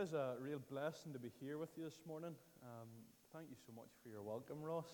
It 0.00 0.04
is 0.04 0.14
a 0.14 0.32
real 0.40 0.62
blessing 0.70 1.12
to 1.12 1.18
be 1.18 1.30
here 1.42 1.58
with 1.58 1.76
you 1.76 1.84
this 1.84 2.00
morning. 2.08 2.30
Um, 2.62 2.88
thank 3.34 3.50
you 3.50 3.56
so 3.66 3.74
much 3.76 3.90
for 4.02 4.08
your 4.08 4.22
welcome, 4.22 4.62
Ross. 4.62 4.86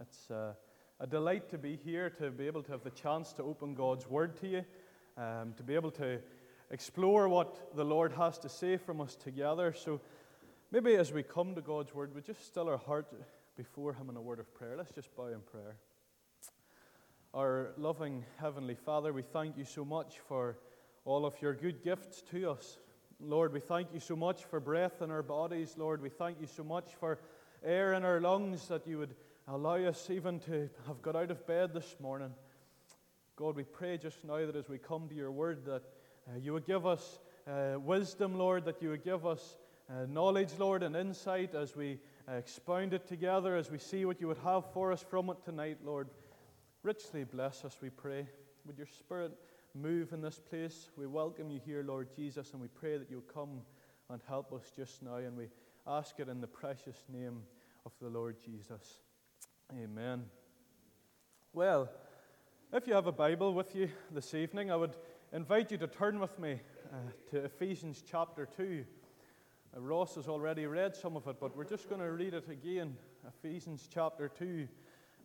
It's 0.00 0.28
uh, 0.28 0.54
a 0.98 1.06
delight 1.06 1.48
to 1.50 1.58
be 1.58 1.76
here, 1.76 2.10
to 2.10 2.32
be 2.32 2.48
able 2.48 2.64
to 2.64 2.72
have 2.72 2.82
the 2.82 2.90
chance 2.90 3.32
to 3.34 3.44
open 3.44 3.74
God's 3.76 4.08
Word 4.08 4.36
to 4.40 4.48
you, 4.48 4.64
um, 5.16 5.54
to 5.56 5.62
be 5.62 5.76
able 5.76 5.92
to 5.92 6.18
explore 6.72 7.28
what 7.28 7.76
the 7.76 7.84
Lord 7.84 8.10
has 8.10 8.38
to 8.38 8.48
say 8.48 8.76
from 8.76 9.00
us 9.00 9.14
together. 9.14 9.72
So 9.72 10.00
maybe 10.72 10.96
as 10.96 11.12
we 11.12 11.22
come 11.22 11.54
to 11.54 11.60
God's 11.60 11.94
Word, 11.94 12.12
we 12.12 12.20
just 12.20 12.44
still 12.44 12.68
our 12.68 12.76
heart 12.76 13.06
before 13.56 13.92
Him 13.92 14.10
in 14.10 14.16
a 14.16 14.20
word 14.20 14.40
of 14.40 14.52
prayer. 14.52 14.74
Let's 14.76 14.90
just 14.90 15.14
bow 15.14 15.28
in 15.28 15.42
prayer. 15.42 15.76
Our 17.34 17.70
loving 17.76 18.24
Heavenly 18.40 18.74
Father, 18.74 19.12
we 19.12 19.22
thank 19.22 19.56
you 19.56 19.64
so 19.64 19.84
much 19.84 20.18
for 20.26 20.58
all 21.04 21.24
of 21.24 21.40
your 21.40 21.54
good 21.54 21.84
gifts 21.84 22.22
to 22.32 22.50
us. 22.50 22.78
Lord, 23.20 23.52
we 23.52 23.58
thank 23.58 23.92
you 23.92 23.98
so 23.98 24.14
much 24.14 24.44
for 24.44 24.60
breath 24.60 25.02
in 25.02 25.10
our 25.10 25.24
bodies. 25.24 25.74
Lord, 25.76 26.00
we 26.00 26.08
thank 26.08 26.40
you 26.40 26.46
so 26.46 26.62
much 26.62 26.86
for 27.00 27.18
air 27.64 27.94
in 27.94 28.04
our 28.04 28.20
lungs 28.20 28.68
that 28.68 28.86
you 28.86 28.98
would 28.98 29.12
allow 29.48 29.74
us 29.74 30.08
even 30.08 30.38
to 30.40 30.70
have 30.86 31.02
got 31.02 31.16
out 31.16 31.32
of 31.32 31.44
bed 31.44 31.74
this 31.74 31.96
morning. 31.98 32.30
God, 33.34 33.56
we 33.56 33.64
pray 33.64 33.98
just 33.98 34.22
now 34.24 34.46
that 34.46 34.54
as 34.54 34.68
we 34.68 34.78
come 34.78 35.08
to 35.08 35.16
your 35.16 35.32
word, 35.32 35.64
that 35.64 35.82
uh, 36.28 36.38
you 36.40 36.52
would 36.52 36.64
give 36.64 36.86
us 36.86 37.18
uh, 37.48 37.80
wisdom, 37.80 38.38
Lord, 38.38 38.64
that 38.66 38.80
you 38.80 38.90
would 38.90 39.02
give 39.02 39.26
us 39.26 39.56
uh, 39.90 40.06
knowledge, 40.08 40.52
Lord, 40.56 40.84
and 40.84 40.94
insight 40.94 41.56
as 41.56 41.74
we 41.74 41.98
expound 42.28 42.94
it 42.94 43.08
together, 43.08 43.56
as 43.56 43.68
we 43.68 43.78
see 43.78 44.04
what 44.04 44.20
you 44.20 44.28
would 44.28 44.38
have 44.44 44.70
for 44.72 44.92
us 44.92 45.02
from 45.02 45.28
it 45.30 45.42
tonight, 45.44 45.78
Lord. 45.84 46.08
Richly 46.84 47.24
bless 47.24 47.64
us, 47.64 47.76
we 47.82 47.90
pray. 47.90 48.28
Would 48.64 48.78
your 48.78 48.86
spirit 48.86 49.32
move 49.78 50.12
in 50.12 50.20
this 50.20 50.40
place. 50.40 50.88
We 50.96 51.06
welcome 51.06 51.50
you 51.50 51.60
here, 51.64 51.84
Lord 51.84 52.08
Jesus, 52.14 52.52
and 52.52 52.60
we 52.60 52.66
pray 52.66 52.98
that 52.98 53.08
you'll 53.08 53.20
come 53.20 53.60
and 54.10 54.20
help 54.26 54.52
us 54.52 54.72
just 54.74 55.02
now. 55.02 55.16
And 55.16 55.36
we 55.36 55.48
ask 55.86 56.18
it 56.18 56.28
in 56.28 56.40
the 56.40 56.48
precious 56.48 57.04
name 57.08 57.42
of 57.86 57.92
the 58.00 58.08
Lord 58.08 58.36
Jesus. 58.44 59.00
Amen. 59.72 60.24
Well, 61.52 61.88
if 62.72 62.88
you 62.88 62.94
have 62.94 63.06
a 63.06 63.12
Bible 63.12 63.54
with 63.54 63.76
you 63.76 63.88
this 64.10 64.34
evening, 64.34 64.72
I 64.72 64.76
would 64.76 64.96
invite 65.32 65.70
you 65.70 65.78
to 65.78 65.86
turn 65.86 66.18
with 66.18 66.36
me 66.40 66.60
uh, 66.92 66.96
to 67.30 67.44
Ephesians 67.44 68.02
chapter 68.04 68.46
2. 68.46 68.84
Uh, 69.76 69.80
Ross 69.80 70.16
has 70.16 70.26
already 70.26 70.66
read 70.66 70.96
some 70.96 71.16
of 71.16 71.28
it, 71.28 71.36
but 71.40 71.56
we're 71.56 71.64
just 71.64 71.88
going 71.88 72.00
to 72.00 72.10
read 72.10 72.34
it 72.34 72.48
again. 72.48 72.96
Ephesians 73.28 73.88
chapter 73.92 74.28
2 74.28 74.66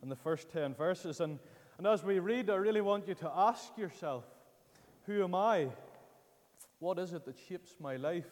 and 0.02 0.10
the 0.10 0.16
first 0.16 0.48
10 0.50 0.74
verses. 0.74 1.20
And, 1.20 1.40
and 1.78 1.88
as 1.88 2.04
we 2.04 2.20
read, 2.20 2.50
I 2.50 2.56
really 2.56 2.82
want 2.82 3.08
you 3.08 3.14
to 3.14 3.32
ask 3.34 3.76
yourself 3.76 4.24
who 5.06 5.22
am 5.22 5.34
I? 5.34 5.68
What 6.78 6.98
is 6.98 7.12
it 7.12 7.24
that 7.26 7.36
shapes 7.48 7.76
my 7.78 7.96
life? 7.96 8.30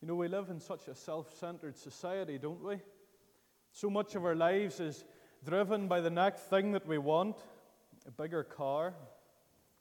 You 0.00 0.08
know, 0.08 0.14
we 0.14 0.28
live 0.28 0.48
in 0.48 0.60
such 0.60 0.88
a 0.88 0.94
self 0.94 1.36
centered 1.38 1.76
society, 1.76 2.38
don't 2.38 2.62
we? 2.62 2.80
So 3.72 3.90
much 3.90 4.14
of 4.14 4.24
our 4.24 4.34
lives 4.34 4.80
is 4.80 5.04
driven 5.44 5.88
by 5.88 6.00
the 6.00 6.10
next 6.10 6.42
thing 6.42 6.72
that 6.72 6.86
we 6.86 6.98
want 6.98 7.36
a 8.06 8.10
bigger 8.10 8.44
car, 8.44 8.94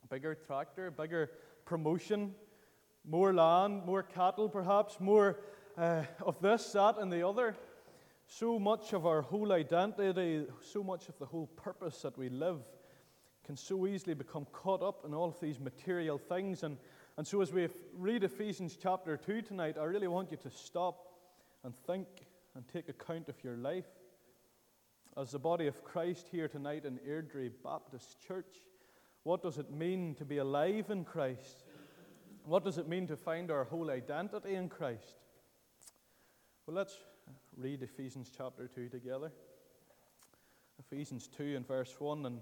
a 0.04 0.08
bigger 0.08 0.34
tractor, 0.34 0.88
a 0.88 0.92
bigger 0.92 1.32
promotion, 1.66 2.34
more 3.08 3.34
land, 3.34 3.86
more 3.86 4.02
cattle, 4.02 4.50
perhaps, 4.50 5.00
more 5.00 5.40
uh, 5.78 6.04
of 6.22 6.42
this, 6.42 6.72
that, 6.72 6.98
and 6.98 7.12
the 7.12 7.28
other. 7.28 7.56
So 8.28 8.58
much 8.58 8.94
of 8.94 9.06
our 9.06 9.22
whole 9.22 9.52
identity, 9.52 10.46
so 10.62 10.84
much 10.84 11.10
of 11.10 11.20
the 11.20 11.26
whole 11.26 11.48
purpose 11.48 12.02
that 12.02 12.18
we 12.18 12.30
live 12.30 12.62
can 13.46 13.56
so 13.56 13.86
easily 13.86 14.16
become 14.16 14.46
caught 14.52 14.82
up 14.82 15.06
in 15.06 15.14
all 15.14 15.30
of 15.30 15.40
these 15.40 15.60
material 15.60 16.18
things. 16.18 16.64
And, 16.64 16.78
and 17.18 17.26
so, 17.26 17.42
as 17.42 17.54
we 17.54 17.70
read 17.94 18.24
Ephesians 18.24 18.78
chapter 18.82 19.16
2 19.16 19.44
tonight, 19.44 19.78
I 19.80 19.84
really 19.84 20.08
want 20.08 20.32
you 20.32 20.38
to 20.38 20.50
stop 20.50 21.14
and 21.64 21.74
think 21.86 22.08
and 22.56 22.68
take 22.68 22.90
account 22.90 23.30
of 23.30 23.44
your 23.44 23.56
life. 23.56 23.86
As 25.16 25.32
the 25.32 25.40
body 25.40 25.68
of 25.68 25.84
Christ 25.84 26.28
here 26.32 26.48
tonight 26.48 26.86
in 26.86 27.00
Airdrie 27.08 27.52
Baptist 27.64 28.20
Church, 28.26 28.64
what 29.24 29.42
does 29.42 29.58
it 29.58 29.72
mean 29.72 30.16
to 30.16 30.26
be 30.26 30.38
alive 30.38 30.90
in 30.90 31.06
Christ? 31.06 31.64
What 32.46 32.64
does 32.64 32.78
it 32.78 32.88
mean 32.88 33.08
to 33.08 33.16
find 33.16 33.50
our 33.50 33.64
whole 33.64 33.90
identity 33.90 34.56
in 34.56 34.70
Christ? 34.70 35.16
Well, 36.66 36.76
let's 36.76 36.98
read 37.58 37.82
Ephesians 37.82 38.32
chapter 38.36 38.68
2 38.68 38.90
together. 38.90 39.32
Ephesians 40.80 41.28
2 41.28 41.56
and 41.56 41.68
verse 41.68 41.96
1. 41.98 42.26
And 42.26 42.42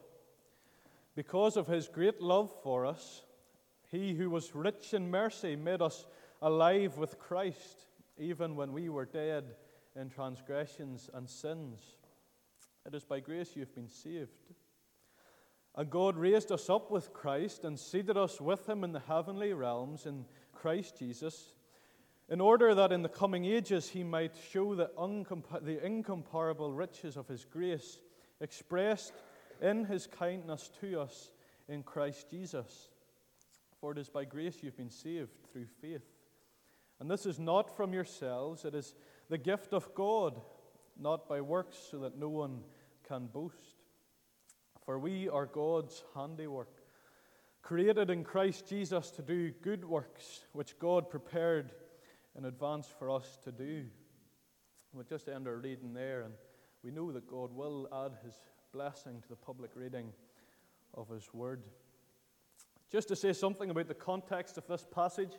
because 1.21 1.55
of 1.55 1.67
his 1.67 1.87
great 1.87 2.19
love 2.19 2.51
for 2.63 2.83
us, 2.83 3.21
he 3.91 4.15
who 4.15 4.27
was 4.31 4.55
rich 4.55 4.95
in 4.95 5.11
mercy 5.11 5.55
made 5.55 5.79
us 5.79 6.07
alive 6.41 6.97
with 6.97 7.19
Christ, 7.19 7.85
even 8.17 8.55
when 8.55 8.73
we 8.73 8.89
were 8.89 9.05
dead 9.05 9.43
in 9.95 10.09
transgressions 10.09 11.11
and 11.13 11.29
sins. 11.29 11.79
It 12.87 12.95
is 12.95 13.03
by 13.03 13.19
grace 13.19 13.51
you 13.53 13.59
have 13.59 13.75
been 13.75 13.87
saved. 13.87 14.31
And 15.75 15.91
God 15.91 16.17
raised 16.17 16.51
us 16.51 16.71
up 16.71 16.89
with 16.89 17.13
Christ 17.13 17.65
and 17.65 17.77
seated 17.77 18.17
us 18.17 18.41
with 18.41 18.67
him 18.67 18.83
in 18.83 18.91
the 18.91 18.99
heavenly 19.01 19.53
realms 19.53 20.07
in 20.07 20.25
Christ 20.51 20.97
Jesus, 20.97 21.53
in 22.29 22.41
order 22.41 22.73
that 22.73 22.91
in 22.91 23.03
the 23.03 23.09
coming 23.09 23.45
ages 23.45 23.89
he 23.89 24.03
might 24.03 24.33
show 24.51 24.73
the, 24.73 24.89
the 25.61 25.85
incomparable 25.85 26.73
riches 26.73 27.15
of 27.15 27.27
his 27.27 27.45
grace 27.45 27.99
expressed 28.39 29.13
in 29.61 29.85
his 29.85 30.07
kindness 30.07 30.69
to 30.81 30.99
us 30.99 31.31
in 31.67 31.83
Christ 31.83 32.29
Jesus. 32.29 32.89
For 33.79 33.91
it 33.91 33.97
is 33.97 34.09
by 34.09 34.25
grace 34.25 34.57
you've 34.61 34.77
been 34.77 34.89
saved 34.89 35.31
through 35.51 35.67
faith. 35.81 36.05
And 36.99 37.09
this 37.09 37.25
is 37.25 37.39
not 37.39 37.75
from 37.75 37.93
yourselves, 37.93 38.63
it 38.63 38.75
is 38.75 38.93
the 39.29 39.37
gift 39.37 39.73
of 39.73 39.93
God, 39.95 40.39
not 40.99 41.27
by 41.27 41.41
works, 41.41 41.77
so 41.89 41.99
that 41.99 42.17
no 42.17 42.29
one 42.29 42.59
can 43.07 43.25
boast. 43.25 43.77
For 44.85 44.99
we 44.99 45.27
are 45.29 45.47
God's 45.47 46.03
handiwork, 46.15 46.83
created 47.63 48.09
in 48.11 48.23
Christ 48.23 48.67
Jesus 48.67 49.09
to 49.11 49.23
do 49.23 49.51
good 49.63 49.83
works, 49.83 50.41
which 50.53 50.77
God 50.77 51.09
prepared 51.09 51.71
in 52.37 52.45
advance 52.45 52.87
for 52.99 53.09
us 53.09 53.37
to 53.43 53.51
do. 53.51 53.85
We'll 54.93 55.03
just 55.05 55.27
end 55.27 55.47
our 55.47 55.55
reading 55.55 55.93
there, 55.93 56.21
and 56.21 56.33
we 56.83 56.91
know 56.91 57.11
that 57.11 57.27
God 57.27 57.51
will 57.51 57.87
add 57.91 58.17
his 58.23 58.35
blessing 58.73 59.19
to 59.21 59.27
the 59.27 59.35
public 59.35 59.71
reading 59.75 60.13
of 60.93 61.09
His 61.09 61.33
Word. 61.33 61.61
Just 62.89 63.09
to 63.09 63.17
say 63.17 63.33
something 63.33 63.69
about 63.69 63.89
the 63.89 63.93
context 63.93 64.57
of 64.57 64.65
this 64.65 64.85
passage, 64.89 65.33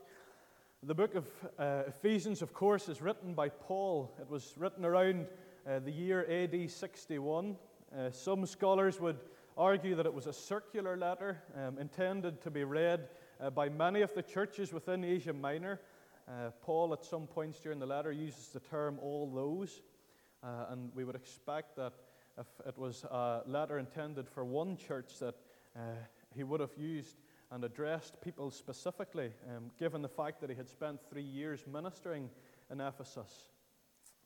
the 0.82 0.94
book 0.94 1.14
of 1.14 1.26
uh, 1.58 1.84
Ephesians, 1.86 2.42
of 2.42 2.52
course, 2.52 2.90
is 2.90 3.00
written 3.00 3.32
by 3.32 3.48
Paul. 3.48 4.12
It 4.20 4.28
was 4.28 4.52
written 4.58 4.84
around 4.84 5.26
uh, 5.66 5.78
the 5.78 5.90
year 5.90 6.26
AD 6.28 6.70
61. 6.70 7.56
Uh, 7.96 8.10
some 8.10 8.44
scholars 8.44 9.00
would 9.00 9.18
argue 9.56 9.94
that 9.94 10.04
it 10.04 10.12
was 10.12 10.26
a 10.26 10.32
circular 10.32 10.98
letter 10.98 11.42
um, 11.56 11.78
intended 11.78 12.42
to 12.42 12.50
be 12.50 12.64
read 12.64 13.08
uh, 13.40 13.48
by 13.48 13.70
many 13.70 14.02
of 14.02 14.12
the 14.12 14.22
churches 14.22 14.74
within 14.74 15.04
Asia 15.04 15.32
Minor. 15.32 15.80
Uh, 16.28 16.50
Paul, 16.60 16.92
at 16.92 17.02
some 17.02 17.26
points 17.26 17.60
during 17.60 17.78
the 17.78 17.86
letter, 17.86 18.12
uses 18.12 18.48
the 18.48 18.60
term 18.60 18.98
all 19.00 19.26
those, 19.34 19.80
uh, 20.42 20.66
and 20.68 20.90
we 20.94 21.04
would 21.04 21.16
expect 21.16 21.76
that 21.76 21.94
if 22.38 22.46
it 22.66 22.78
was 22.78 23.04
a 23.04 23.42
letter 23.46 23.78
intended 23.78 24.28
for 24.28 24.44
one 24.44 24.76
church 24.76 25.18
that 25.18 25.34
uh, 25.76 25.80
he 26.34 26.44
would 26.44 26.60
have 26.60 26.76
used 26.76 27.16
and 27.50 27.64
addressed 27.64 28.20
people 28.22 28.50
specifically, 28.50 29.30
um, 29.54 29.70
given 29.78 30.00
the 30.00 30.08
fact 30.08 30.40
that 30.40 30.48
he 30.48 30.56
had 30.56 30.68
spent 30.68 30.98
three 31.10 31.22
years 31.22 31.64
ministering 31.70 32.30
in 32.70 32.80
Ephesus. 32.80 33.50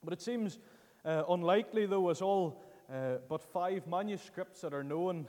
But 0.04 0.12
it 0.12 0.22
seems 0.22 0.58
uh, 1.04 1.24
unlikely, 1.28 1.86
though, 1.86 2.08
as 2.10 2.22
all 2.22 2.62
uh, 2.92 3.16
but 3.28 3.42
five 3.42 3.86
manuscripts 3.86 4.60
that 4.60 4.72
are 4.72 4.84
known 4.84 5.26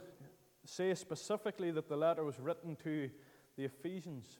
say 0.64 0.94
specifically 0.94 1.70
that 1.72 1.88
the 1.88 1.96
letter 1.96 2.24
was 2.24 2.38
written 2.38 2.76
to 2.84 3.10
the 3.56 3.64
Ephesians. 3.64 4.38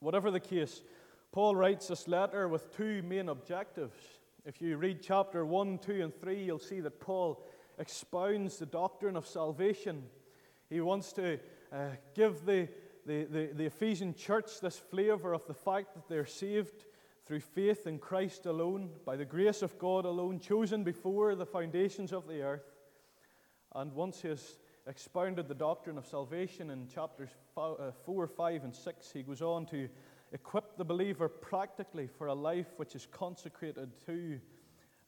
Whatever 0.00 0.30
the 0.30 0.40
case, 0.40 0.82
Paul 1.30 1.56
writes 1.56 1.88
this 1.88 2.08
letter 2.08 2.48
with 2.48 2.76
two 2.76 3.02
main 3.02 3.28
objectives. 3.28 3.96
If 4.44 4.60
you 4.60 4.76
read 4.76 5.00
chapter 5.02 5.46
1, 5.46 5.78
2, 5.78 6.02
and 6.02 6.14
3, 6.14 6.44
you'll 6.44 6.58
see 6.58 6.80
that 6.80 7.00
Paul 7.00 7.44
expounds 7.78 8.58
the 8.58 8.66
doctrine 8.66 9.16
of 9.16 9.26
salvation. 9.26 10.04
He 10.68 10.80
wants 10.80 11.12
to 11.14 11.38
uh, 11.72 11.90
give 12.14 12.44
the 12.44 12.68
the, 13.06 13.24
the, 13.24 13.50
the 13.54 13.66
Ephesian 13.66 14.14
church 14.14 14.60
this 14.60 14.78
flavor 14.78 15.32
of 15.32 15.46
the 15.46 15.54
fact 15.54 15.94
that 15.94 16.08
they're 16.08 16.26
saved 16.26 16.84
through 17.26 17.40
faith 17.40 17.86
in 17.86 17.98
Christ 17.98 18.46
alone, 18.46 18.90
by 19.04 19.16
the 19.16 19.24
grace 19.24 19.62
of 19.62 19.78
God 19.78 20.04
alone, 20.04 20.40
chosen 20.40 20.82
before 20.82 21.34
the 21.34 21.46
foundations 21.46 22.12
of 22.12 22.26
the 22.26 22.42
earth. 22.42 22.74
And 23.74 23.92
once 23.92 24.22
he 24.22 24.28
has 24.28 24.58
expounded 24.86 25.48
the 25.48 25.54
doctrine 25.54 25.96
of 25.96 26.06
salvation 26.06 26.70
in 26.70 26.88
chapters 26.88 27.30
uh, 27.56 27.92
4, 28.04 28.26
5, 28.26 28.64
and 28.64 28.74
6, 28.74 29.12
he 29.12 29.22
goes 29.22 29.40
on 29.40 29.66
to 29.66 29.88
equip 30.32 30.76
the 30.76 30.84
believer 30.84 31.28
practically 31.28 32.06
for 32.06 32.26
a 32.26 32.34
life 32.34 32.68
which 32.76 32.94
is 32.94 33.06
consecrated 33.10 33.90
to 34.06 34.40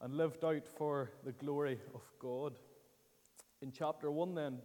and 0.00 0.16
lived 0.16 0.44
out 0.44 0.68
for 0.68 1.10
the 1.24 1.32
glory 1.32 1.78
of 1.94 2.02
God. 2.18 2.58
In 3.62 3.72
chapter 3.72 4.10
1, 4.10 4.34
then, 4.34 4.58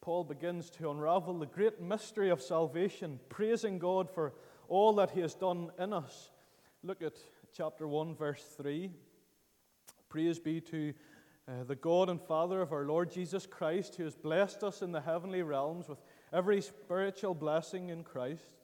Paul 0.00 0.24
begins 0.24 0.70
to 0.70 0.90
unravel 0.90 1.38
the 1.38 1.46
great 1.46 1.80
mystery 1.80 2.30
of 2.30 2.40
salvation, 2.40 3.20
praising 3.28 3.78
God 3.78 4.10
for 4.10 4.32
all 4.68 4.94
that 4.94 5.10
he 5.10 5.20
has 5.20 5.34
done 5.34 5.70
in 5.78 5.92
us. 5.92 6.30
Look 6.82 7.02
at 7.02 7.14
chapter 7.52 7.86
1, 7.86 8.14
verse 8.14 8.42
3. 8.56 8.90
Praise 10.08 10.38
be 10.38 10.60
to 10.62 10.94
uh, 11.46 11.64
the 11.64 11.74
God 11.74 12.08
and 12.08 12.20
Father 12.20 12.62
of 12.62 12.72
our 12.72 12.86
Lord 12.86 13.10
Jesus 13.10 13.44
Christ, 13.44 13.96
who 13.96 14.04
has 14.04 14.14
blessed 14.14 14.62
us 14.62 14.80
in 14.80 14.92
the 14.92 15.00
heavenly 15.02 15.42
realms 15.42 15.88
with 15.88 15.98
every 16.32 16.62
spiritual 16.62 17.34
blessing 17.34 17.90
in 17.90 18.02
Christ. 18.02 18.59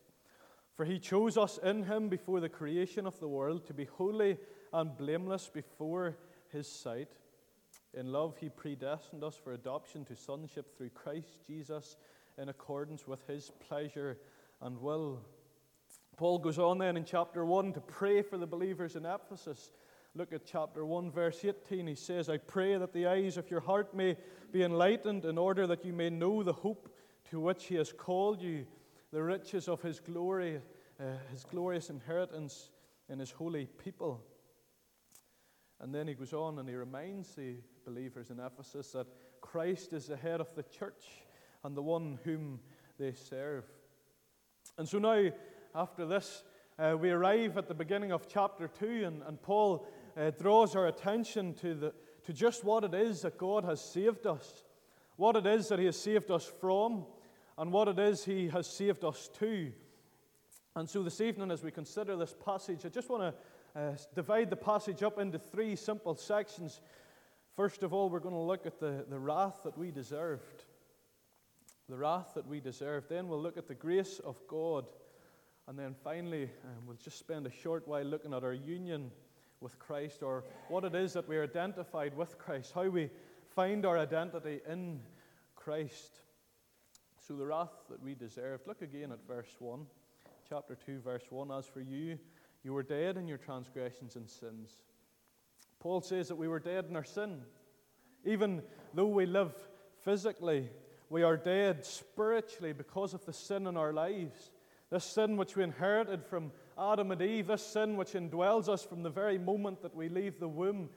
For 0.77 0.85
he 0.85 0.99
chose 0.99 1.39
us 1.39 1.59
in 1.63 1.85
him 1.85 2.09
before 2.09 2.41
the 2.41 2.51
creation 2.51 3.07
of 3.07 3.19
the 3.19 3.29
world 3.29 3.67
to 3.67 3.75
be 3.75 3.87
holy 3.87 4.37
and 4.73 4.97
blameless 4.97 5.51
before 5.53 6.17
his 6.53 6.71
sight. 6.71 7.09
In 7.95 8.13
love, 8.13 8.37
he 8.39 8.51
predestined 8.51 9.25
us 9.25 9.37
for 9.43 9.53
adoption 9.53 10.05
to 10.05 10.15
sonship 10.15 10.77
through 10.77 10.91
Christ 10.91 11.47
Jesus 11.47 11.97
in 12.37 12.51
accordance 12.51 13.07
with 13.07 13.27
his 13.27 13.51
pleasure 13.67 14.19
and 14.61 14.79
will. 14.79 15.21
Paul 16.19 16.39
goes 16.39 16.59
on 16.59 16.79
then 16.79 16.99
in 16.99 17.05
chapter 17.05 17.45
1 17.45 17.73
to 17.73 17.81
pray 17.81 18.21
for 18.21 18.37
the 18.37 18.47
believers 18.47 18.97
in 18.97 19.07
Ephesus. 19.07 19.71
Look 20.15 20.33
at 20.33 20.45
chapter 20.45 20.85
1, 20.85 21.11
verse 21.11 21.43
18. 21.43 21.87
He 21.87 21.95
says, 21.95 22.29
I 22.29 22.37
pray 22.37 22.77
that 22.77 22.93
the 22.93 23.07
eyes 23.07 23.39
of 23.39 23.51
your 23.51 23.61
heart 23.61 23.95
may 23.95 24.17
be 24.53 24.63
enlightened 24.63 25.25
in 25.25 25.39
order 25.39 25.67
that 25.67 25.85
you 25.85 25.93
may 25.95 26.11
know 26.11 26.43
the 26.43 26.53
hope 26.53 26.91
to 27.31 27.41
which 27.41 27.65
he 27.65 27.75
has 27.77 27.93
called 27.93 28.41
you, 28.41 28.67
the 29.17 29.23
riches 29.23 29.67
of 29.67 29.81
his 29.81 29.99
glory, 29.99 30.61
uh, 31.01 31.05
his 31.33 31.43
glorious 31.43 31.89
inheritance 31.89 32.69
in 33.09 33.19
his 33.19 33.31
holy 33.31 33.65
people. 33.83 34.23
And 35.81 35.95
then 35.95 36.07
he 36.07 36.13
goes 36.13 36.35
on 36.35 36.59
and 36.59 36.69
he 36.69 36.75
reminds 36.75 37.35
the 37.35 37.55
believers 37.87 38.29
in 38.29 38.39
Ephesus 38.39 38.93
that 38.93 39.07
Christ 39.41 39.95
is 39.95 40.05
the 40.05 40.19
head 40.19 40.43
of 40.43 40.55
the 40.55 40.65
church 40.65 41.07
and 41.65 41.75
the 41.75 41.81
one 41.81 42.19
whom 42.25 42.61
they 42.99 43.15
serve. 43.15 43.65
And 44.77 44.87
so 44.87 44.99
now, 44.99 45.31
after 45.75 46.05
this, 46.05 46.45
uh, 46.79 46.95
we 47.01 47.09
arrive 47.09 47.57
at 47.57 47.69
the 47.69 47.75
beginning 47.75 48.13
of 48.13 48.29
chapter 48.29 48.69
2, 48.69 49.05
and, 49.07 49.23
and 49.23 49.41
Paul 49.41 49.89
uh, 50.15 50.31
draws 50.33 50.77
our 50.77 50.89
attention 50.89 51.55
to, 51.55 51.75
the, 51.75 51.95
to 52.25 52.35
just 52.35 52.65
what 52.65 52.85
it 52.85 52.93
is 52.93 53.23
that 53.23 53.39
God 53.39 53.65
has 53.65 53.81
saved 53.81 54.27
us, 54.27 54.63
what 55.17 55.37
it 55.37 55.47
is 55.47 55.69
that 55.69 55.79
He 55.79 55.87
has 55.87 55.99
saved 55.99 56.31
us 56.31 56.45
from, 56.61 57.07
and 57.59 57.73
what 57.73 57.89
it 57.89 57.99
is 57.99 58.25
He 58.25 58.49
has 58.49 58.67
saved 58.67 59.05
us 59.05 59.29
to. 59.39 59.73
And 60.75 60.89
so 60.89 61.03
this 61.03 61.21
evening, 61.21 61.51
as 61.51 61.63
we 61.63 61.71
consider 61.71 62.17
this 62.17 62.35
passage, 62.45 62.85
I 62.85 62.89
just 62.89 63.09
want 63.09 63.35
to 63.75 63.81
uh, 63.81 63.97
divide 64.15 64.51
the 64.51 64.57
passage 64.57 65.03
up 65.03 65.19
into 65.19 65.39
three 65.39 65.75
simple 65.75 66.15
sections. 66.15 66.81
First 67.55 67.83
of 67.83 67.95
all, 67.95 68.11
we're 68.11 68.21
going 68.21 68.35
to 68.35 68.41
look 68.41 68.67
at 68.67 68.79
the, 68.79 69.07
the 69.09 69.19
wrath 69.19 69.61
that 69.65 69.79
we 69.79 69.91
deserved. 69.91 70.65
The 71.89 71.97
wrath 71.97 72.33
that 72.35 72.47
we 72.47 72.61
deserved. 72.61 73.09
Then 73.09 73.29
we'll 73.29 73.41
look 73.41 73.57
at 73.57 73.69
the 73.69 73.75
grace 73.75 74.21
of 74.25 74.39
God. 74.49 74.87
And 75.67 75.79
then 75.79 75.95
finally, 76.05 76.45
um, 76.65 76.87
we'll 76.87 76.99
just 77.03 77.19
spend 77.19 77.47
a 77.47 77.51
short 77.51 77.89
while 77.89 78.05
looking 78.05 78.35
at 78.35 78.45
our 78.45 78.53
union 78.53 79.11
with 79.61 79.79
Christ 79.79 80.23
or 80.23 80.45
what 80.69 80.85
it 80.85 80.95
is 80.95 81.15
that 81.15 81.27
we're 81.27 81.43
identified 81.43 82.15
with 82.15 82.39
Christ, 82.39 82.73
how 82.75 82.89
we 82.89 83.11
find 83.55 83.87
our 83.87 83.99
identity 83.99 84.61
in 84.69 85.01
Christ. 85.55 86.21
So, 87.27 87.35
the 87.35 87.47
wrath 87.47 87.73
that 87.91 88.01
we 88.01 88.15
deserved. 88.15 88.69
Look 88.69 88.83
again 88.83 89.11
at 89.11 89.27
verse 89.27 89.57
1, 89.59 89.85
chapter 90.49 90.77
2, 90.77 91.01
verse 91.01 91.25
1. 91.29 91.51
As 91.51 91.67
for 91.67 91.81
you, 91.81 92.21
you 92.63 92.73
were 92.73 92.85
dead 92.85 93.17
in 93.17 93.27
your 93.27 93.39
transgressions 93.39 94.15
and 94.15 94.31
sins. 94.31 94.71
Paul 95.81 96.03
says 96.03 96.29
that 96.29 96.37
we 96.37 96.47
were 96.47 96.61
dead 96.61 96.85
in 96.89 96.95
our 96.95 97.03
sin. 97.03 97.41
Even 98.25 98.63
though 98.95 99.09
we 99.09 99.27
live 99.27 99.53
physically, 100.05 100.71
we 101.11 101.25
are 101.25 101.37
dead 101.37 101.85
spiritually 101.85 102.73
because 102.73 103.13
of 103.13 103.27
the 103.27 103.33
sin 103.33 103.67
in 103.67 103.77
our 103.77 103.93
lives. 103.93 104.53
This 104.91 105.05
sin 105.05 105.37
which 105.37 105.57
we 105.57 105.65
inherited 105.65 106.25
from 106.25 106.53
Adam 106.79 107.11
and 107.11 107.21
Eve, 107.21 107.49
this 107.49 107.67
sin 107.67 107.97
which 107.97 108.13
indwells 108.13 108.69
us 108.69 108.85
from 108.85 109.03
the 109.03 109.11
very 109.11 109.37
moment 109.37 109.83
that 109.83 109.97
we 109.97 110.09
leave 110.09 110.39
the 110.39 110.47
womb, 110.47 110.91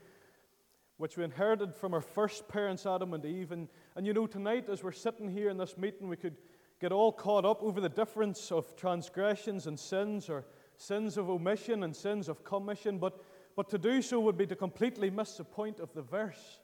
which 1.00 1.16
we 1.16 1.24
inherited 1.24 1.74
from 1.74 1.94
our 1.94 2.02
first 2.02 2.46
parents, 2.50 2.86
Adam 2.86 3.14
and 3.14 3.24
Eve. 3.24 3.54
And, 3.54 3.70
and 3.96 4.06
you 4.06 4.12
know, 4.14 4.28
tonight, 4.28 4.68
as 4.70 4.84
we're 4.84 4.92
sitting 4.92 5.30
here 5.30 5.50
in 5.50 5.58
this 5.58 5.78
meeting, 5.78 6.10
we 6.10 6.18
could 6.18 6.36
get 6.82 6.92
all 6.92 7.14
caught 7.14 7.46
up 7.46 7.64
over 7.64 7.80
the 7.80 7.88
difference 7.88 8.52
of 8.52 8.76
transgressions 8.76 9.66
and 9.66 9.80
sins 9.80 10.30
or 10.30 10.46
sins 10.76 11.18
of 11.18 11.30
omission 11.30 11.84
and 11.84 11.96
sins 11.96 12.28
of 12.28 12.44
commission, 12.44 12.98
but, 12.98 13.24
but 13.56 13.70
to 13.70 13.78
do 13.78 14.02
so 14.02 14.20
would 14.20 14.38
be 14.38 14.46
to 14.46 14.58
completely 14.58 15.10
miss 15.10 15.38
the 15.38 15.44
point 15.46 15.80
of 15.80 15.94
the 15.94 16.02
verse. 16.02 16.60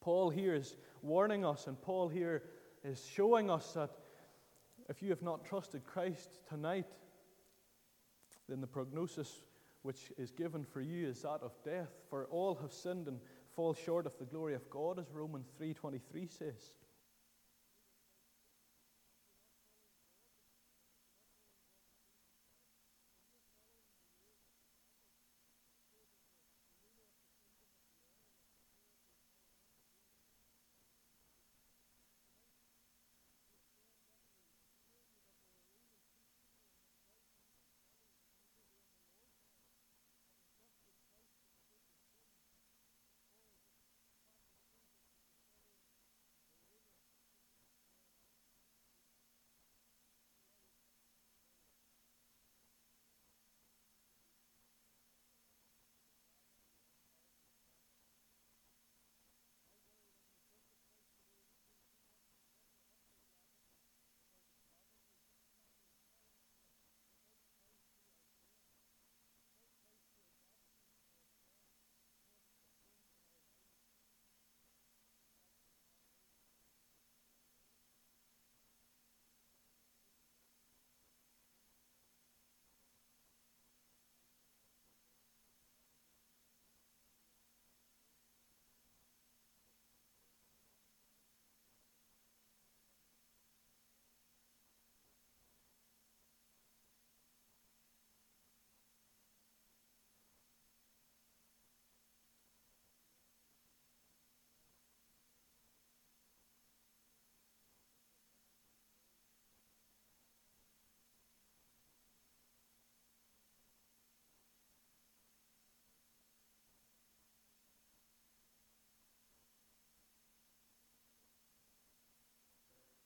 Paul 0.00 0.30
here 0.30 0.54
is 0.54 0.76
warning 1.02 1.44
us, 1.44 1.66
and 1.66 1.80
Paul 1.82 2.08
here 2.08 2.44
is 2.84 3.04
showing 3.04 3.50
us 3.50 3.72
that 3.72 3.90
if 4.88 5.02
you 5.02 5.10
have 5.10 5.22
not 5.22 5.44
trusted 5.44 5.84
Christ 5.84 6.38
tonight, 6.48 6.86
then 8.48 8.60
the 8.60 8.68
prognosis 8.68 9.40
which 9.84 10.10
is 10.16 10.30
given 10.30 10.64
for 10.64 10.80
you 10.80 11.06
is 11.08 11.20
that 11.20 11.42
of 11.42 11.52
death. 11.62 11.90
For 12.08 12.24
all 12.30 12.54
have 12.62 12.72
sinned 12.72 13.06
and 13.06 13.20
fall 13.54 13.74
short 13.74 14.06
of 14.06 14.16
the 14.18 14.24
glory 14.24 14.54
of 14.54 14.68
God, 14.70 14.98
as 14.98 15.12
Romans 15.12 15.52
3:23 15.58 16.26
says. 16.26 16.72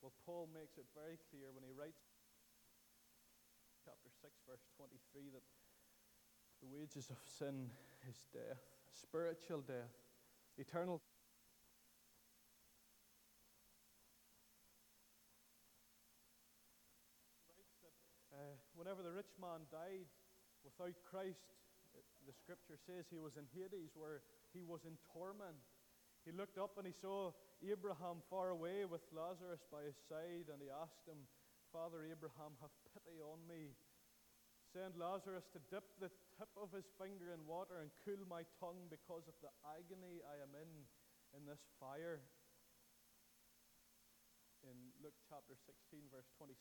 Well, 0.08 0.12
Paul 0.28 0.44
makes 0.52 0.76
it 0.76 0.84
very 0.92 1.16
clear 1.32 1.48
when 1.56 1.64
he 1.64 1.72
writes 1.72 2.04
chapter 3.80 4.12
6, 4.12 4.28
verse 4.44 4.60
23, 4.76 5.32
that 5.32 5.40
the 6.60 6.68
wages 6.68 7.08
of 7.08 7.16
sin 7.24 7.72
is 8.04 8.28
death, 8.28 8.60
spiritual 8.92 9.64
death, 9.64 9.96
eternal. 10.60 11.00
Uh, 18.28 18.52
whenever 18.76 19.00
the 19.00 19.16
rich 19.16 19.32
man 19.40 19.64
died 19.72 20.12
without 20.60 20.92
Christ, 21.08 21.56
the 22.28 22.36
scripture 22.36 22.76
says 22.76 23.08
he 23.08 23.16
was 23.16 23.40
in 23.40 23.48
Hades, 23.56 23.96
where 23.96 24.20
he 24.52 24.60
was 24.60 24.84
in 24.84 25.00
torment. 25.08 25.64
He 26.28 26.36
looked 26.36 26.60
up 26.60 26.76
and 26.76 26.84
he 26.84 26.92
saw 26.92 27.32
Abraham 27.64 28.20
far 28.28 28.52
away 28.52 28.84
with 28.84 29.00
Lazarus 29.16 29.64
by 29.72 29.88
his 29.88 29.96
side, 30.12 30.52
and 30.52 30.60
he 30.60 30.68
asked 30.68 31.08
him, 31.08 31.24
Father 31.72 32.04
Abraham, 32.04 32.52
have 32.60 32.74
pity 32.92 33.16
on 33.24 33.40
me. 33.48 33.72
Send 34.76 35.00
Lazarus 35.00 35.48
to 35.56 35.60
dip 35.72 35.88
the 35.96 36.12
tip 36.36 36.52
of 36.60 36.68
his 36.76 36.84
finger 37.00 37.32
in 37.32 37.40
water 37.48 37.80
and 37.80 37.88
cool 38.04 38.20
my 38.28 38.44
tongue 38.60 38.92
because 38.92 39.24
of 39.24 39.40
the 39.40 39.48
agony 39.64 40.20
I 40.20 40.36
am 40.44 40.52
in 40.52 40.68
in 41.32 41.48
this 41.48 41.64
fire. 41.80 42.20
In 44.68 44.76
Luke 45.00 45.16
chapter 45.32 45.56
16, 45.56 46.12
verse 46.12 46.28
26, 46.36 46.60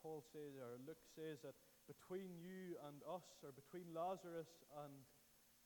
Paul 0.00 0.24
says, 0.32 0.56
or 0.56 0.80
Luke 0.88 1.04
says 1.12 1.44
that 1.44 1.56
between 1.84 2.40
you 2.40 2.80
and 2.88 3.04
us, 3.04 3.28
or 3.44 3.52
between 3.52 3.92
Lazarus 3.92 4.48
and 4.88 5.04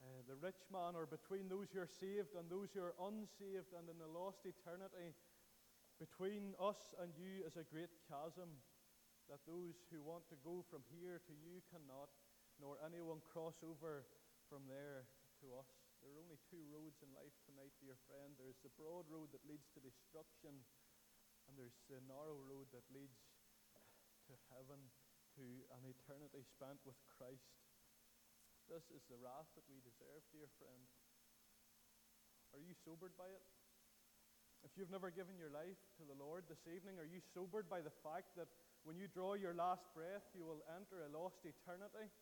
uh, 0.03 0.23
the 0.27 0.39
rich 0.39 0.67
man, 0.71 0.95
or 0.95 1.07
between 1.07 1.49
those 1.51 1.71
who 1.75 1.83
are 1.83 1.91
saved 1.91 2.39
and 2.39 2.47
those 2.47 2.71
who 2.75 2.83
are 2.83 2.95
unsaved 3.03 3.75
and 3.75 3.91
in 3.91 3.99
the 3.99 4.11
lost 4.11 4.47
eternity, 4.47 5.15
between 5.99 6.55
us 6.63 6.95
and 7.03 7.11
you 7.19 7.43
is 7.43 7.59
a 7.59 7.67
great 7.67 7.91
chasm 8.07 8.63
that 9.27 9.43
those 9.45 9.77
who 9.91 10.01
want 10.01 10.25
to 10.31 10.39
go 10.41 10.63
from 10.71 10.87
here 10.89 11.21
to 11.27 11.35
you 11.35 11.61
cannot, 11.69 12.09
nor 12.63 12.79
anyone 12.81 13.21
cross 13.21 13.61
over 13.67 14.07
from 14.47 14.65
there 14.71 15.11
to 15.43 15.53
us. 15.59 15.69
There 16.01 16.15
are 16.15 16.23
only 16.23 16.39
two 16.47 16.63
roads 16.71 17.03
in 17.03 17.11
life 17.13 17.35
tonight, 17.45 17.75
dear 17.83 17.99
friend. 18.07 18.39
There's 18.39 18.63
the 18.63 18.73
broad 18.79 19.11
road 19.11 19.35
that 19.35 19.45
leads 19.45 19.69
to 19.75 19.83
destruction, 19.83 20.65
and 21.51 21.53
there's 21.59 21.83
the 21.91 22.01
narrow 22.07 22.39
road 22.39 22.71
that 22.71 22.87
leads 22.89 23.19
to 24.31 24.35
heaven, 24.55 24.81
to 25.37 25.45
an 25.75 25.85
eternity 25.85 26.47
spent 26.47 26.81
with 26.87 26.97
Christ. 27.05 27.68
This 28.69 28.85
is 28.93 29.01
the 29.09 29.17
wrath 29.17 29.49
that 29.57 29.65
we 29.65 29.81
deserve, 29.81 30.21
dear 30.29 30.45
friend. 30.61 30.85
Are 32.53 32.61
you 32.61 32.77
sobered 32.85 33.17
by 33.17 33.33
it? 33.33 33.41
If 34.61 34.77
you've 34.77 34.93
never 34.93 35.09
given 35.09 35.41
your 35.41 35.49
life 35.49 35.81
to 35.97 36.05
the 36.05 36.13
Lord 36.13 36.45
this 36.53 36.61
evening, 36.69 37.01
are 37.01 37.09
you 37.09 37.25
sobered 37.33 37.65
by 37.65 37.81
the 37.81 37.95
fact 38.05 38.37
that 38.37 38.53
when 38.85 39.01
you 39.01 39.09
draw 39.09 39.41
your 39.41 39.57
last 39.57 39.89
breath, 39.97 40.29
you 40.37 40.45
will 40.45 40.61
enter 40.77 41.01
a 41.01 41.09
lost 41.09 41.41
eternity? 41.49 42.13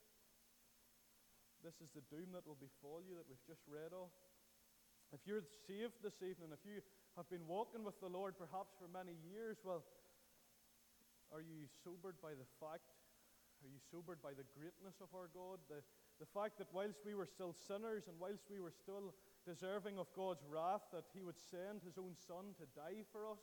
This 1.67 1.75
is 1.83 1.91
the 1.99 2.07
doom 2.15 2.31
that 2.31 2.47
will 2.47 2.61
befall 2.63 3.03
you 3.03 3.19
that 3.19 3.27
we've 3.27 3.43
just 3.43 3.67
read 3.67 3.91
of. 3.91 4.15
If 5.11 5.27
you're 5.27 5.43
saved 5.67 5.99
this 5.99 6.23
evening, 6.23 6.55
if 6.55 6.63
you 6.63 6.79
have 7.19 7.27
been 7.27 7.43
walking 7.51 7.83
with 7.83 7.99
the 7.99 8.13
Lord 8.13 8.39
perhaps 8.39 8.71
for 8.79 8.87
many 8.87 9.19
years, 9.27 9.59
well, 9.67 9.83
are 11.35 11.43
you 11.43 11.67
sobered 11.83 12.23
by 12.23 12.39
the 12.39 12.47
fact? 12.63 12.87
Are 13.65 13.71
you 13.73 13.83
sobered 13.91 14.23
by 14.23 14.37
the 14.37 14.47
greatness 14.55 15.01
of 15.03 15.11
our 15.11 15.27
God? 15.33 15.59
The, 15.67 15.83
the 16.19 16.27
fact 16.27 16.59
that 16.59 16.73
whilst 16.73 17.05
we 17.05 17.15
were 17.15 17.27
still 17.27 17.53
sinners 17.53 18.09
and 18.09 18.17
whilst 18.19 18.49
we 18.51 18.61
were 18.61 18.73
still 18.73 19.13
deserving 19.45 19.99
of 19.99 20.13
God's 20.17 20.45
wrath, 20.49 20.89
that 20.93 21.05
He 21.13 21.23
would 21.23 21.39
send 21.39 21.85
His 21.85 21.99
own 21.99 22.17
Son 22.17 22.57
to 22.57 22.67
die 22.75 23.05
for 23.13 23.29
us, 23.29 23.41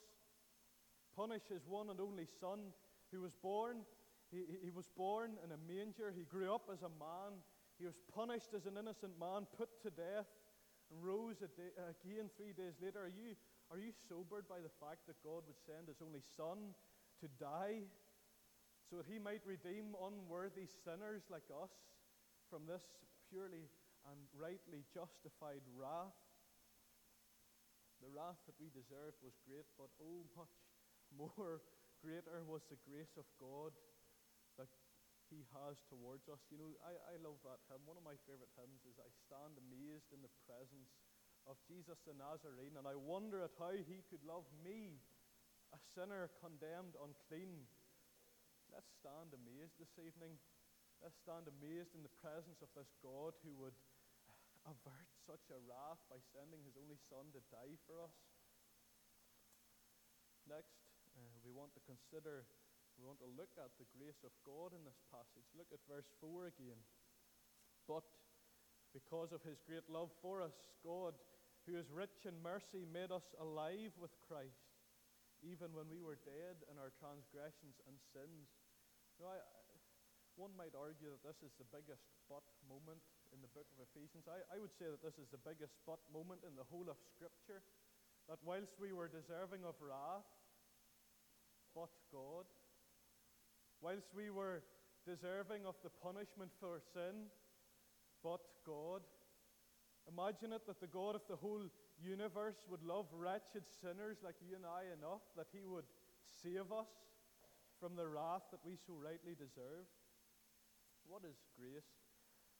punish 1.16 1.44
His 1.50 1.68
one 1.68 1.90
and 1.90 2.02
only 2.02 2.26
Son 2.40 2.74
who 3.12 3.22
was 3.22 3.34
born. 3.42 3.86
He, 4.32 4.42
he 4.66 4.72
was 4.72 4.90
born 4.98 5.38
in 5.46 5.54
a 5.54 5.62
manger. 5.70 6.10
He 6.10 6.26
grew 6.26 6.54
up 6.54 6.66
as 6.74 6.82
a 6.82 6.90
man. 6.98 7.38
He 7.78 7.86
was 7.86 8.02
punished 8.10 8.54
as 8.58 8.66
an 8.66 8.78
innocent 8.78 9.14
man, 9.20 9.46
put 9.56 9.70
to 9.86 9.90
death, 9.94 10.30
and 10.90 10.98
rose 11.02 11.38
day, 11.38 11.70
again 11.78 12.30
three 12.38 12.54
days 12.54 12.82
later. 12.82 13.06
Are 13.06 13.14
you, 13.14 13.38
are 13.70 13.78
you 13.78 13.94
sobered 14.10 14.50
by 14.50 14.62
the 14.66 14.74
fact 14.82 15.06
that 15.06 15.22
God 15.22 15.46
would 15.46 15.62
send 15.62 15.88
His 15.88 16.02
only 16.02 16.26
Son 16.36 16.74
to 17.22 17.28
die 17.38 17.86
so 18.90 18.98
that 18.98 19.06
He 19.06 19.22
might 19.22 19.46
redeem 19.46 19.94
unworthy 20.02 20.66
sinners 20.66 21.30
like 21.30 21.46
us 21.54 21.93
from 22.54 22.70
this 22.70 22.86
purely 23.34 23.66
and 24.06 24.30
rightly 24.38 24.86
justified 24.94 25.66
wrath? 25.74 26.14
The 27.98 28.14
wrath 28.14 28.38
that 28.46 28.54
we 28.62 28.70
deserved 28.70 29.18
was 29.26 29.34
great, 29.42 29.66
but 29.74 29.90
oh, 29.98 30.22
much 30.38 30.54
more 31.18 31.66
greater 32.06 32.46
was 32.46 32.62
the 32.70 32.78
grace 32.86 33.18
of 33.18 33.26
God 33.42 33.74
that 34.62 34.70
he 35.34 35.42
has 35.58 35.82
towards 35.90 36.30
us. 36.30 36.46
You 36.54 36.62
know, 36.62 36.70
I, 36.86 36.94
I 36.94 37.16
love 37.26 37.42
that 37.42 37.58
hymn. 37.74 37.90
One 37.90 37.98
of 37.98 38.06
my 38.06 38.14
favorite 38.30 38.54
hymns 38.54 38.86
is 38.86 39.02
I 39.02 39.10
stand 39.26 39.58
amazed 39.58 40.14
in 40.14 40.22
the 40.22 40.30
presence 40.46 40.94
of 41.50 41.58
Jesus 41.66 42.06
the 42.06 42.14
Nazarene, 42.14 42.78
and 42.78 42.86
I 42.86 42.94
wonder 42.94 43.42
at 43.42 43.58
how 43.58 43.74
he 43.74 44.06
could 44.14 44.22
love 44.22 44.46
me, 44.62 45.02
a 45.74 45.82
sinner 45.98 46.30
condemned 46.38 46.94
unclean. 47.02 47.66
Let's 48.70 48.94
stand 49.02 49.34
amazed 49.34 49.82
this 49.82 49.98
evening. 49.98 50.38
Let's 51.04 51.20
stand 51.20 51.52
amazed 51.52 51.92
in 51.92 52.00
the 52.00 52.16
presence 52.24 52.64
of 52.64 52.72
this 52.80 52.88
God 53.04 53.36
who 53.44 53.52
would 53.60 53.76
avert 54.64 55.12
such 55.28 55.52
a 55.52 55.60
wrath 55.68 56.00
by 56.08 56.16
sending 56.32 56.64
his 56.64 56.80
only 56.80 56.96
Son 56.96 57.28
to 57.36 57.44
die 57.52 57.76
for 57.84 58.00
us. 58.00 58.16
Next, 60.48 60.80
uh, 61.12 61.36
we 61.44 61.52
want 61.52 61.76
to 61.76 61.84
consider 61.84 62.48
we 62.96 63.04
want 63.04 63.20
to 63.20 63.36
look 63.36 63.52
at 63.60 63.76
the 63.76 63.90
grace 63.98 64.24
of 64.24 64.32
God 64.48 64.72
in 64.72 64.86
this 64.88 65.02
passage. 65.10 65.44
Look 65.58 65.74
at 65.76 65.82
verse 65.90 66.08
4 66.22 66.56
again. 66.56 66.80
But 67.90 68.06
because 68.94 69.34
of 69.34 69.42
his 69.42 69.60
great 69.66 69.90
love 69.90 70.14
for 70.22 70.40
us, 70.40 70.54
God, 70.86 71.18
who 71.66 71.74
is 71.76 71.90
rich 71.90 72.30
in 72.30 72.38
mercy, 72.40 72.86
made 72.86 73.10
us 73.10 73.26
alive 73.42 73.92
with 73.98 74.14
Christ, 74.30 74.72
even 75.42 75.74
when 75.74 75.90
we 75.90 76.06
were 76.06 76.22
dead 76.22 76.62
in 76.70 76.78
our 76.78 76.94
transgressions 77.02 77.82
and 77.90 77.98
sins. 78.14 78.48
Now, 79.18 79.34
I, 79.34 79.42
one 80.36 80.54
might 80.58 80.74
argue 80.74 81.14
that 81.14 81.24
this 81.26 81.40
is 81.46 81.54
the 81.58 81.68
biggest 81.70 82.04
but 82.30 82.44
moment 82.66 83.02
in 83.32 83.42
the 83.42 83.52
book 83.54 83.70
of 83.74 83.86
Ephesians. 83.92 84.26
I, 84.26 84.42
I 84.54 84.58
would 84.58 84.74
say 84.74 84.90
that 84.90 85.02
this 85.02 85.18
is 85.22 85.30
the 85.30 85.42
biggest 85.42 85.78
but 85.86 86.02
moment 86.10 86.42
in 86.46 86.54
the 86.58 86.68
whole 86.68 86.90
of 86.90 86.98
Scripture. 87.02 87.62
That 88.30 88.40
whilst 88.42 88.78
we 88.80 88.94
were 88.96 89.12
deserving 89.12 89.68
of 89.68 89.76
wrath, 89.84 90.26
but 91.76 91.92
God, 92.14 92.48
whilst 93.82 94.10
we 94.16 94.30
were 94.30 94.64
deserving 95.06 95.68
of 95.68 95.76
the 95.84 95.92
punishment 95.92 96.52
for 96.60 96.80
sin, 96.94 97.28
but 98.24 98.42
God. 98.66 99.04
Imagine 100.08 100.54
it 100.54 100.66
that 100.68 100.80
the 100.80 100.88
God 100.88 101.16
of 101.16 101.22
the 101.30 101.36
whole 101.36 101.68
universe 102.02 102.64
would 102.70 102.84
love 102.84 103.06
wretched 103.12 103.64
sinners 103.68 104.18
like 104.24 104.36
you 104.42 104.56
and 104.56 104.66
I 104.66 104.92
enough 104.96 105.24
that 105.38 105.48
he 105.52 105.64
would 105.68 105.88
save 106.42 106.72
us 106.72 106.88
from 107.80 107.96
the 107.96 108.08
wrath 108.08 108.48
that 108.52 108.64
we 108.66 108.76
so 108.76 108.96
rightly 108.96 109.36
deserve. 109.36 109.88
What 111.08 111.24
is 111.28 111.40
grace? 111.56 111.90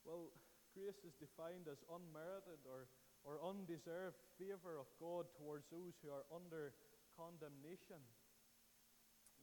Well, 0.06 0.32
grace 0.76 1.02
is 1.08 1.16
defined 1.16 1.72
as 1.72 1.84
unmerited 1.88 2.64
or, 2.68 2.92
or 3.24 3.40
undeserved 3.44 4.20
favor 4.36 4.76
of 4.76 4.88
God 5.00 5.32
towards 5.38 5.68
those 5.72 5.96
who 6.04 6.12
are 6.12 6.28
under 6.34 6.76
condemnation. 7.16 8.04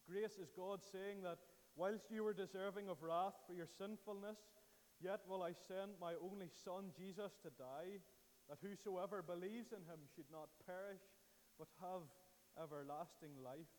Grace 0.05 0.37
is 0.37 0.51
God 0.53 0.83
saying 0.85 1.23
that 1.23 1.39
Whilst 1.77 2.11
you 2.11 2.25
were 2.25 2.35
deserving 2.35 2.89
of 2.89 3.03
wrath 3.03 3.39
for 3.47 3.55
your 3.55 3.69
sinfulness, 3.79 4.39
yet 5.01 5.21
will 5.29 5.43
I 5.43 5.53
send 5.53 5.97
my 6.01 6.15
only 6.19 6.51
Son, 6.51 6.91
Jesus, 6.97 7.39
to 7.43 7.51
die, 7.55 8.03
that 8.49 8.59
whosoever 8.61 9.23
believes 9.23 9.71
in 9.71 9.87
him 9.87 10.03
should 10.11 10.29
not 10.33 10.51
perish, 10.67 11.01
but 11.59 11.69
have 11.81 12.03
everlasting 12.59 13.39
life. 13.43 13.71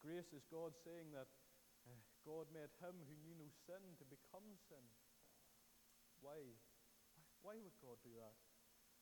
Grace 0.00 0.32
is 0.32 0.46
God 0.48 0.72
saying 0.80 1.10
that 1.12 1.28
God 2.26 2.52
made 2.52 2.72
him 2.78 2.96
who 3.08 3.16
knew 3.20 3.34
no 3.36 3.48
sin 3.66 3.96
to 3.98 4.04
become 4.04 4.44
sin. 4.68 4.84
Why? 6.20 6.56
Why 7.40 7.56
would 7.56 7.76
God 7.80 7.96
do 8.04 8.12
that? 8.20 8.36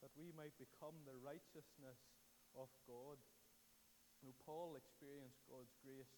That 0.02 0.14
we 0.14 0.30
might 0.30 0.54
become 0.58 0.94
the 1.02 1.18
righteousness 1.18 1.98
of 2.54 2.70
God. 2.86 3.18
You 4.22 4.30
know, 4.30 4.36
Paul 4.46 4.78
experienced 4.78 5.42
God's 5.50 5.74
grace 5.82 6.14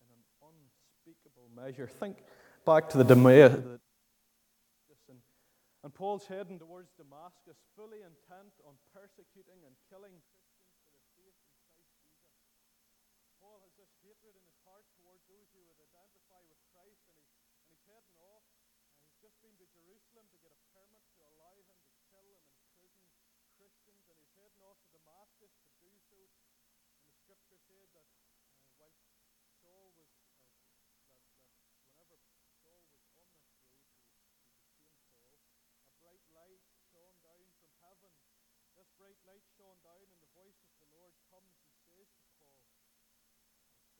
in 0.00 0.08
an 0.12 0.22
unspeakable 0.44 1.48
measure. 1.56 1.88
Think 1.88 2.24
back 2.64 2.88
to 2.92 2.98
the 2.98 3.04
Damascus. 3.04 3.80
And 5.84 5.94
Paul's 5.94 6.26
heading 6.26 6.58
towards 6.58 6.90
Damascus, 6.98 7.62
fully 7.78 8.02
intent 8.02 8.50
on 8.66 8.74
persecuting 8.90 9.62
and 9.62 9.78
killing 9.86 10.18
bright 36.16 36.32
light 36.48 36.64
shone 36.88 37.20
down 37.20 37.44
from 37.60 37.68
heaven. 37.84 38.08
This 38.72 38.88
bright 38.96 39.20
light 39.28 39.44
shone 39.52 39.76
down, 39.84 40.00
and 40.08 40.20
the 40.24 40.32
voice 40.32 40.56
of 40.64 40.72
the 40.80 40.88
Lord 40.96 41.12
comes 41.28 41.52
and 41.60 41.76
says 41.92 42.08
to 42.16 42.24
Paul, 42.40 42.56
My 42.56 42.80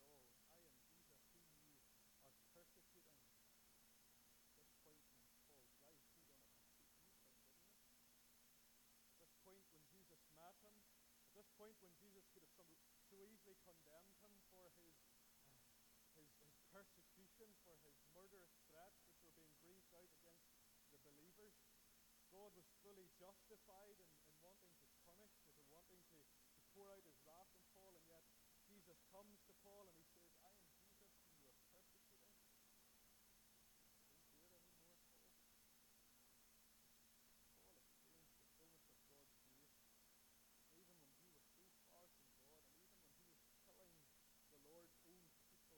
I 0.01 0.17
am 0.17 0.33
Jesus 0.49 0.73
whom 1.29 1.45
you 2.09 2.17
are 2.25 2.41
persecuting. 2.57 3.21
This 4.65 4.73
point 4.81 4.97
in 5.05 5.13
Paul's 5.29 5.45
life, 5.45 5.61
he'd 5.61 5.77
on 5.85 5.93
a 5.93 6.09
complete 6.09 6.49
thing, 6.57 6.73
didn't 7.21 7.53
it? 7.53 7.85
At 9.05 9.17
this 9.21 9.37
point 9.45 9.61
when 9.69 9.85
Jesus 9.85 10.25
met 10.33 10.57
him, 10.65 10.77
at 11.21 11.33
this 11.37 11.53
point 11.61 11.77
when 11.85 11.93
Jesus 12.01 12.25
could 12.33 12.49
have 12.49 12.57
some, 12.57 12.73
so 13.13 13.21
easily 13.29 13.61
condemned 13.69 14.17
him 14.25 14.33
for 14.49 14.73
his, 14.81 14.97
uh, 15.13 15.37
his, 16.17 16.33
his 16.41 16.57
persecution, 16.73 17.53
for 17.69 17.77
his 17.85 18.01
murderous 18.17 18.66
God 22.37 22.53
was 22.53 22.69
fully 22.85 23.09
justified 23.17 23.97
in, 23.97 24.13
in 24.21 24.29
wanting 24.45 24.69
to 24.77 24.85
punish, 25.09 25.33
to 25.57 25.65
wanting 25.73 26.05
to, 26.13 26.21
to 26.21 26.61
pour 26.77 26.93
out 26.93 27.01
his 27.01 27.17
wrath 27.25 27.49
on 27.57 27.65
Paul, 27.73 27.97
and 27.97 28.05
yet 28.13 28.21
Jesus 28.69 29.01
comes 29.09 29.41
to 29.49 29.57
Paul 29.65 29.89
and 29.89 29.97
he 29.97 30.05
says, 30.13 30.29
I 30.45 30.53
am 30.53 30.69
Jesus 30.77 31.09
whom 31.17 31.33
you 31.33 31.49
are 31.49 31.57
persecuting. 31.73 32.29
Don't 32.37 32.53
do 32.53 32.61
it 32.61 32.77
anymore, 32.77 33.09
Paul. 33.41 33.57
Paul 37.73 38.05
experienced 38.05 38.85
the 38.85 38.93
fullness 39.33 39.65
of 39.73 39.81
God's 39.81 39.97
grace, 39.97 40.21
even 40.77 40.93
when 40.93 41.09
he 41.09 41.25
was 41.33 41.41
so 41.57 41.73
far 41.89 42.05
from 42.21 42.29
God, 42.37 42.53
and 42.53 42.69
even 42.85 43.01
when 43.33 43.41
he 43.49 43.49
was 43.49 43.65
killing 43.65 43.97
the 44.53 44.61
Lord's 44.61 44.93
own 45.09 45.25
people, 45.41 45.73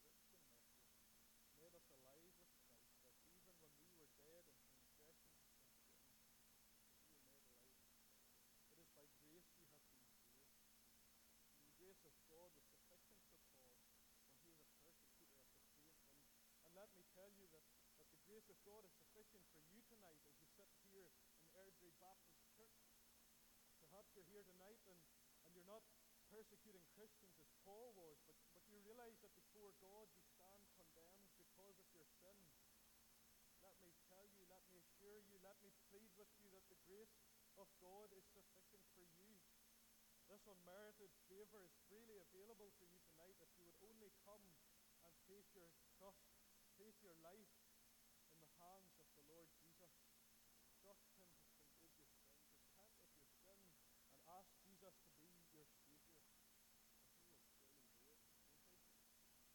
made 1.57 1.73
us 1.73 1.89
alive 1.95 2.21
with 2.21 2.37
Christ, 2.45 2.85
that 3.01 3.17
even 3.33 3.49
when 3.57 3.73
we 3.81 3.89
were 3.97 4.13
dead 4.21 4.45
in 4.45 4.61
transgressions 4.69 5.41
and 5.49 5.57
sins, 5.65 5.97
that 6.05 6.13
we 6.13 6.29
were 6.37 6.53
made 6.61 6.77
alive 7.09 7.17
with 7.17 7.33
Christ. 7.39 7.65
It 8.69 8.77
is 8.83 8.91
by 8.93 9.07
grace 9.23 9.49
you 9.55 9.65
have 9.65 9.73
been 9.81 9.97
saved. 10.05 10.45
And 11.49 11.57
the 11.63 11.71
grace 11.79 12.03
of 12.05 12.13
God 12.29 12.51
was 12.53 12.61
sufficient 12.69 13.17
for 13.25 13.33
Paul 13.49 13.73
when 14.21 14.29
he 14.37 14.45
was 14.51 14.61
a 14.61 14.69
persecutor 14.83 15.33
of 15.33 15.41
the 15.49 15.57
faith. 15.65 15.89
And, 16.37 16.45
and 16.67 16.71
let 16.77 16.91
me 16.93 17.01
tell 17.15 17.31
you 17.33 17.49
that, 17.55 17.65
that 17.97 18.11
the 18.13 18.19
grace 18.45 18.61
of 18.61 18.69
God 18.69 18.85
is 18.85 18.93
sufficient 18.93 19.41
for 19.49 19.57
you 19.73 19.81
tonight 19.89 20.21
as 20.21 20.37
you 20.37 20.45
sit 20.53 20.69
here 20.85 21.09
in 21.09 21.17
Airdrie 21.57 21.97
Baptist 21.97 22.45
Church. 22.53 22.77
Perhaps 23.81 24.13
you're 24.13 24.29
here 24.29 24.45
tonight 24.45 24.77
and, 24.85 25.01
and 25.41 25.49
you're 25.57 25.65
not 25.65 25.81
persecuting 26.29 26.85
Christians 26.93 27.41
as 27.41 27.49
Paul 27.65 27.97
was, 27.97 28.21
but, 28.29 28.37
but 28.53 28.61
you 28.69 28.77
realize 28.85 29.17
that 29.25 29.33
before 29.33 29.73
God 29.81 30.13
you 30.13 30.21
stand 30.37 30.61
condemned 30.77 31.25
because 31.41 31.73
of 31.81 31.89
your 31.89 32.05
sin. 32.21 32.37
Let 33.65 33.73
me 33.81 33.89
tell 34.05 34.29
you, 34.29 34.45
let 34.45 34.61
me 34.69 34.77
assure 34.77 35.25
you, 35.25 35.41
let 35.41 35.57
me 35.65 35.73
plead 35.89 36.13
with 36.13 36.29
you 36.37 36.45
that 36.53 36.69
the 36.69 36.77
grace 36.85 37.17
of 37.57 37.65
God 37.81 38.13
is 38.13 38.29
sufficient 38.29 38.85
for 38.93 39.09
you. 39.09 39.41
This 40.29 40.45
unmerited 40.45 41.09
favor 41.25 41.65
is 41.65 41.73
freely 41.89 42.21
available 42.21 42.69
for 42.77 42.85
you 42.85 43.01
tonight 43.09 43.41
if 43.41 43.49
you 43.57 43.65
would 43.65 43.81
only 43.89 44.13
come 44.21 44.45
and 45.01 45.17
place 45.25 45.49
your 45.57 45.73
trust, 45.97 46.29
place 46.77 47.01
your 47.01 47.17
life 47.25 47.49
in 48.35 48.41
the 48.41 48.51
hands 48.59 48.91
of 48.99 49.07
the 49.15 49.23
Lord 49.31 49.47
Jesus. 49.55 49.95
Trust 50.83 51.07
Him 51.15 51.31
to 51.39 51.47
forgive 51.55 51.95
your 51.95 52.11
sins. 52.11 52.35
Repent 52.51 52.91
of 52.91 53.07
your 53.15 53.23
sin 53.39 53.63
and 54.11 54.19
ask 54.27 54.51
Jesus 54.59 54.95
to 55.07 55.11
be 55.15 55.31
your 55.55 55.63
Savior. 55.87 56.19
And 56.19 57.07
He 57.15 57.31
will 57.31 57.39
surely 57.63 57.87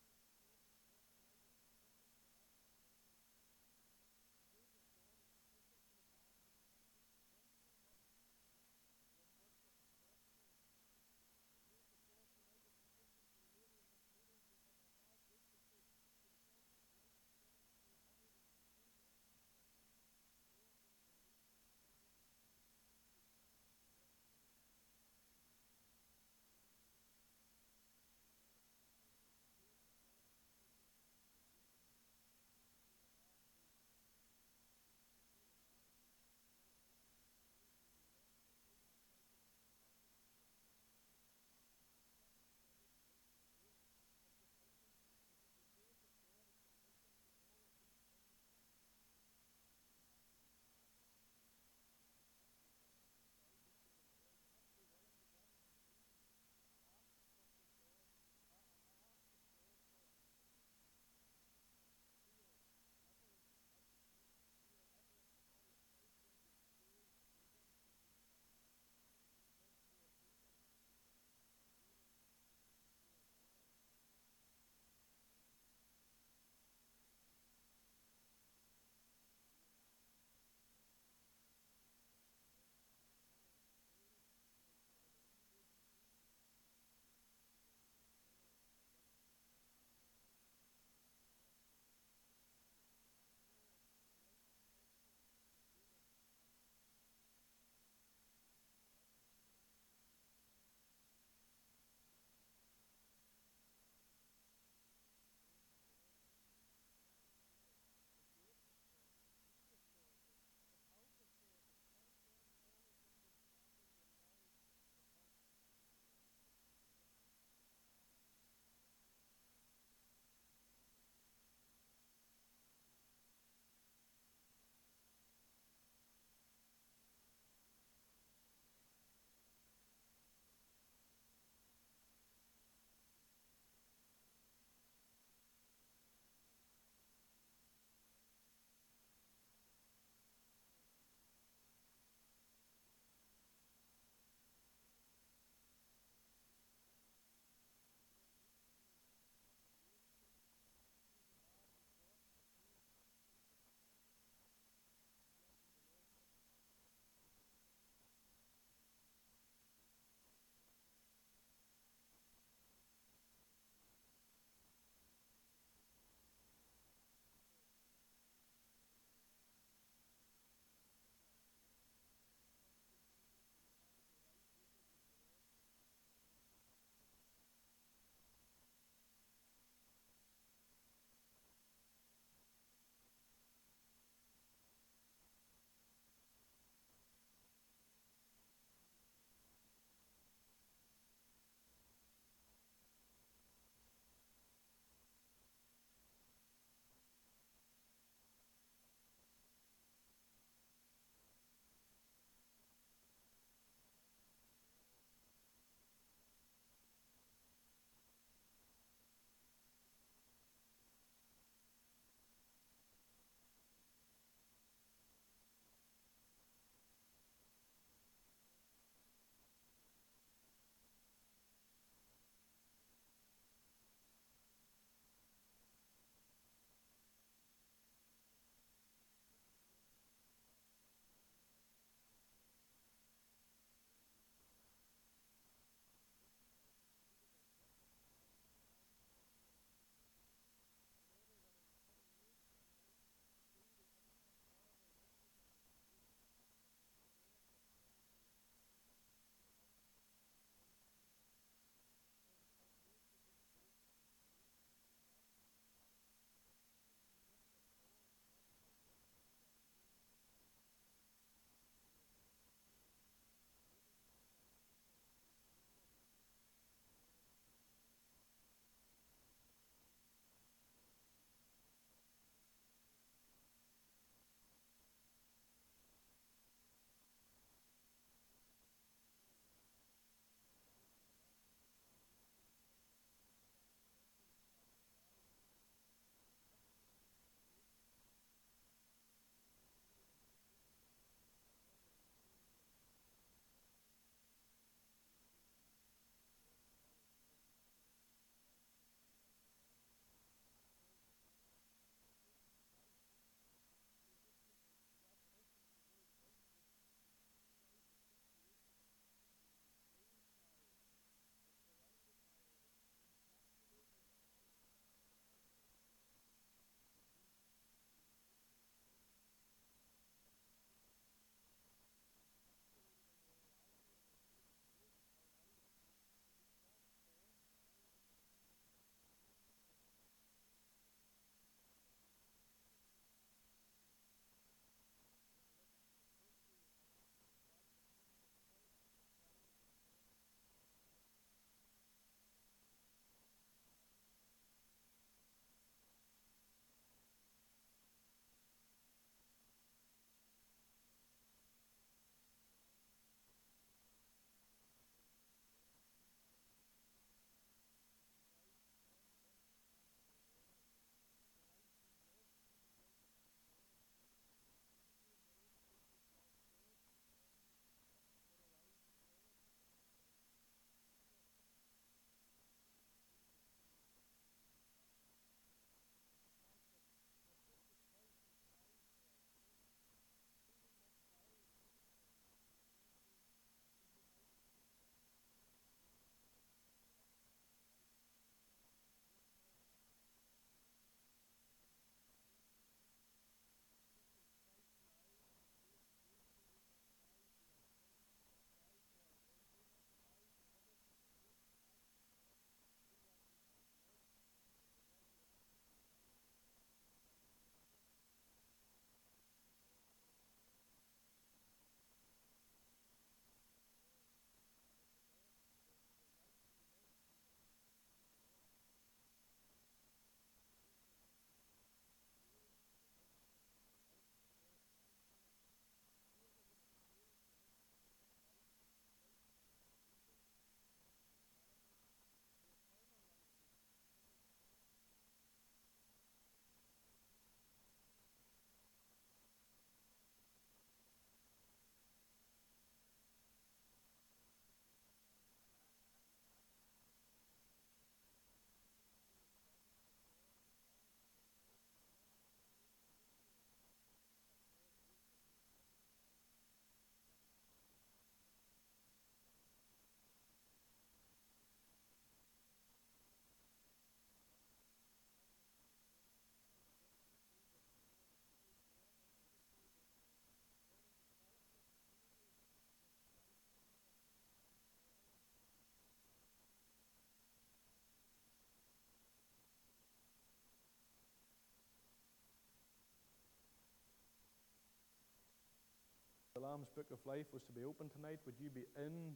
Lamb's 486.51 486.71
Book 486.75 486.91
of 486.91 486.99
Life 487.07 487.27
was 487.33 487.43
to 487.47 487.53
be 487.53 487.63
open 487.63 487.89
tonight, 487.89 488.19
would 488.27 488.35
you 488.43 488.51
be 488.51 488.67
in 488.75 489.15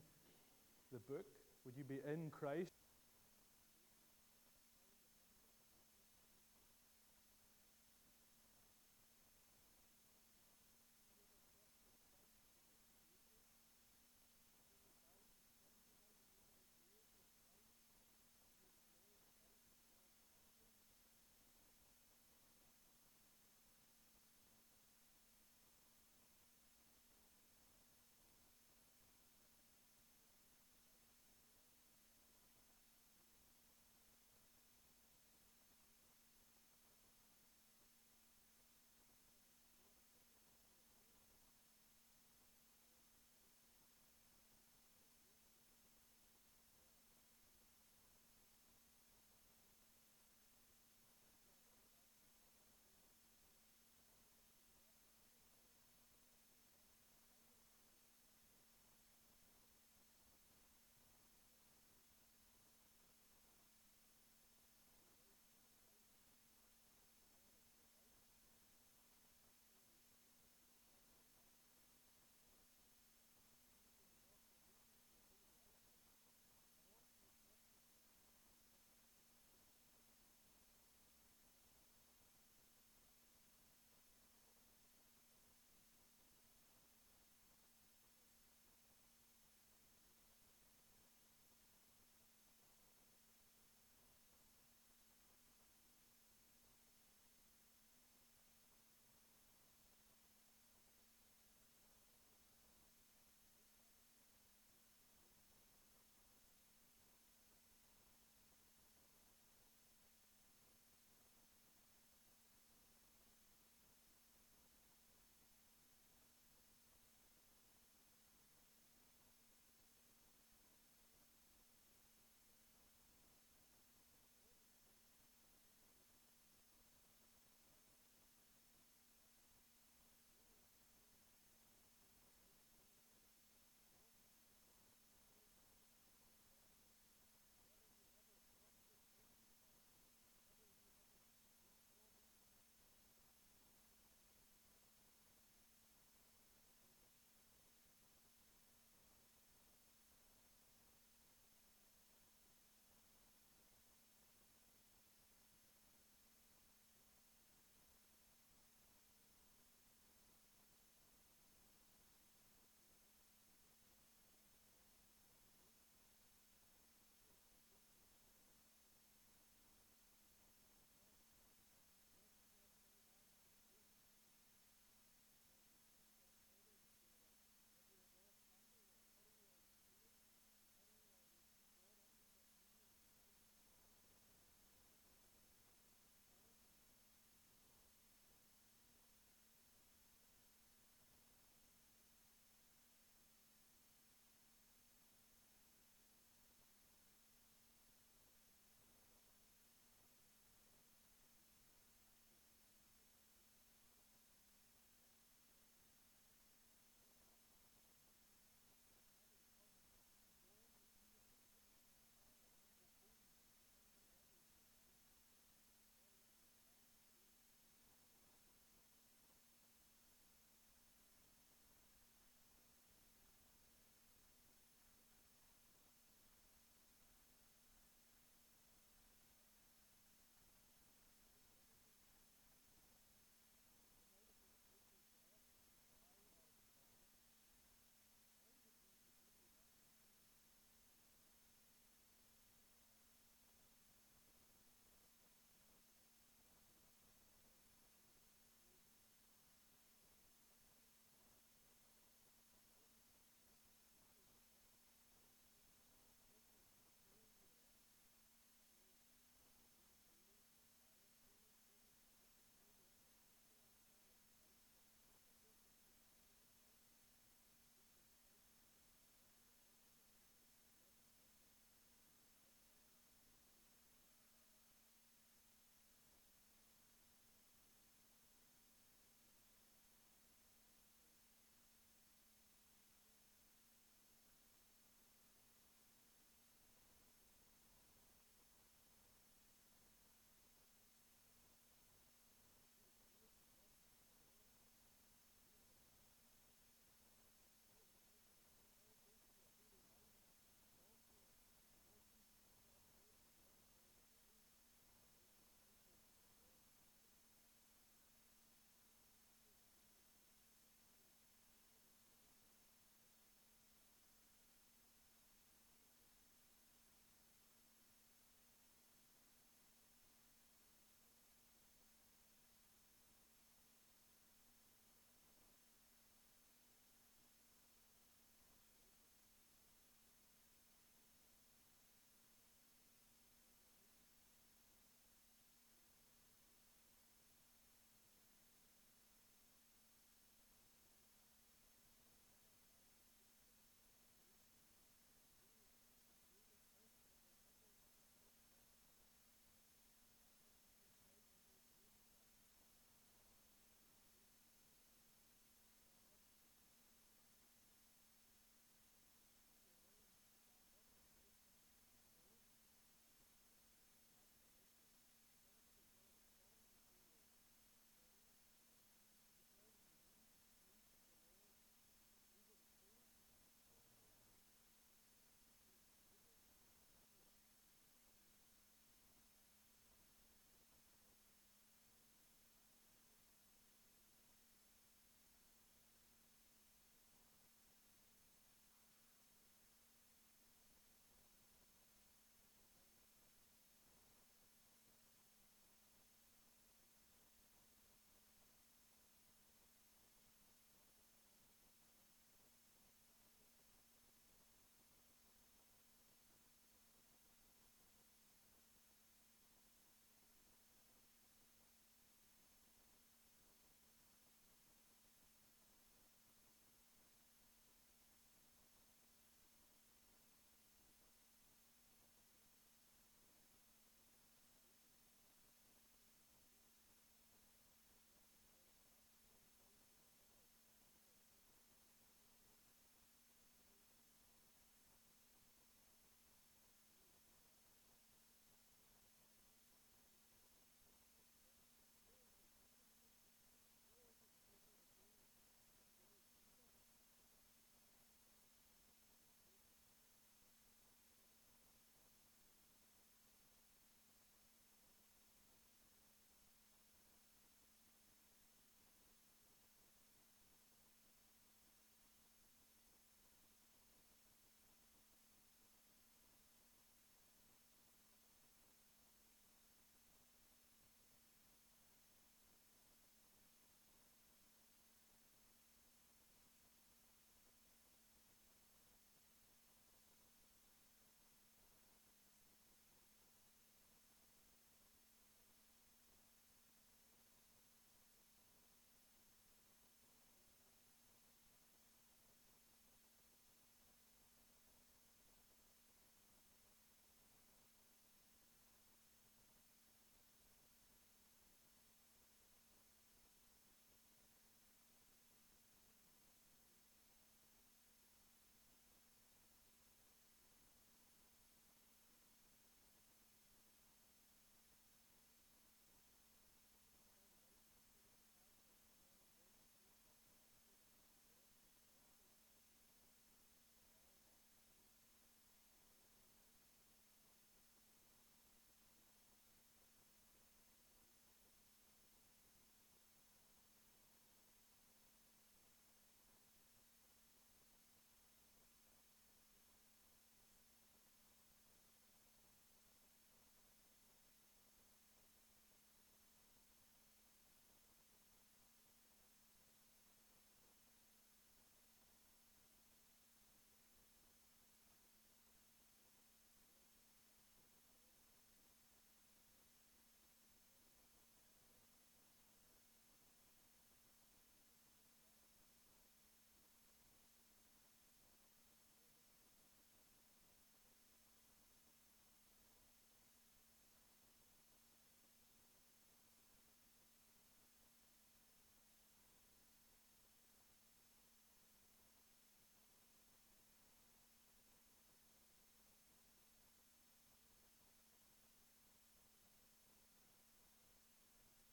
the 0.92 1.00
book? 1.00 1.26
Would 1.64 1.76
you 1.76 1.82
be 1.82 1.98
in 2.06 2.30
Christ? 2.30 2.73